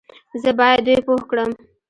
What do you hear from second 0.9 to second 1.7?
پوه کړم